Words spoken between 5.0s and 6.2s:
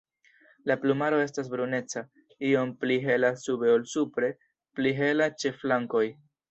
hela ĉe flankoj.